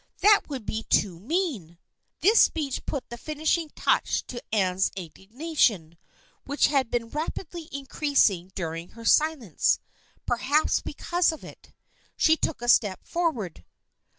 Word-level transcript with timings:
That 0.21 0.41
would 0.49 0.65
be 0.65 0.81
too 0.89 1.19
mean!" 1.19 1.77
This 2.21 2.41
speech 2.41 2.87
put 2.87 3.07
the 3.11 3.19
finishing 3.19 3.69
touch 3.75 4.25
to 4.25 4.41
Anne's 4.51 4.89
indignation, 4.95 5.95
which 6.43 6.69
had 6.69 6.89
been 6.89 7.09
rapidly 7.09 7.69
increasing 7.71 8.51
during 8.55 8.87
her 8.93 9.05
silence, 9.05 9.79
perhaps 10.25 10.79
because 10.81 11.31
of 11.31 11.43
it. 11.43 11.71
She 12.17 12.35
took 12.35 12.63
a 12.63 12.67
step 12.67 13.05
forward. 13.05 13.63